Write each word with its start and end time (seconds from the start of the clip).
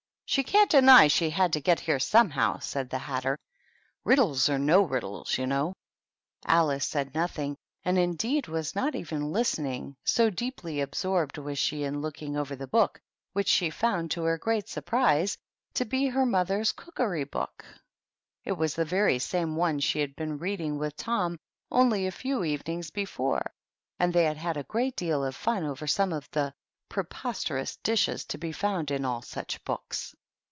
"She 0.31 0.43
can't 0.45 0.71
deny 0.71 1.09
she 1.09 1.29
had 1.29 1.51
to 1.51 1.59
get 1.59 1.81
here 1.81 1.99
somehow," 1.99 2.59
said 2.59 2.89
the 2.89 2.99
Hatter, 2.99 3.37
"riddles 4.05 4.47
or 4.47 4.57
no 4.57 4.81
riddles, 4.81 5.37
you 5.37 5.45
know." 5.45 5.73
Alice 6.45 6.87
said 6.87 7.13
nothing, 7.13 7.57
and 7.83 7.99
indeed 7.99 8.47
was 8.47 8.73
not 8.73 8.95
even 8.95 9.33
listening, 9.33 9.97
so 10.05 10.29
deeply 10.29 10.79
absorbed 10.79 11.37
was 11.37 11.59
she 11.59 11.83
in 11.83 11.99
looking 11.99 12.37
over 12.37 12.55
the 12.55 12.65
book, 12.65 13.01
which 13.33 13.49
she 13.49 13.69
found, 13.69 14.09
to 14.11 14.23
her 14.23 14.37
great 14.37 14.69
surprise, 14.69 15.37
to 15.73 15.83
be 15.83 16.05
her 16.07 16.25
mother's 16.25 16.71
"Cookery 16.71 17.25
Book." 17.25 17.57
THE 17.57 17.65
TEA 17.65 17.65
TABLE. 17.65 18.53
69 18.53 18.53
It 18.53 18.57
was 18.57 18.75
the 18.75 18.85
very 18.85 19.19
same 19.19 19.57
one 19.57 19.79
she 19.81 19.99
had 19.99 20.15
been 20.15 20.37
reading 20.37 20.77
with 20.77 20.95
Tom 20.95 21.37
only 21.69 22.07
a 22.07 22.11
few 22.13 22.45
evenings 22.45 22.89
before, 22.89 23.51
and 23.99 24.13
they 24.13 24.23
had 24.23 24.37
had 24.37 24.55
a 24.55 24.63
great 24.63 24.95
deal 24.95 25.25
of 25.25 25.35
fun 25.35 25.65
over 25.65 25.87
some 25.87 26.13
of 26.13 26.31
the 26.31 26.53
preposterous 26.87 27.75
dishes 27.83 28.23
to 28.25 28.37
be 28.37 28.53
found 28.53 28.91
in 28.91 29.03
all 29.03 29.21
such 29.21 29.61
books. 29.65 30.15